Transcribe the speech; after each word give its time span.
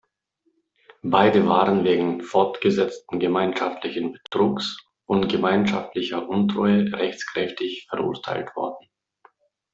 Beide 1.03 1.45
waren 1.45 1.83
wegen 1.83 2.21
fortgesetzten 2.23 3.19
gemeinschaftlichen 3.19 4.13
Betrugs 4.13 4.83
und 5.05 5.29
gemeinschaftlicher 5.29 6.27
Untreue 6.27 6.91
rechtskräftig 6.91 7.85
verurteilt 7.87 8.55
worden. 8.55 8.89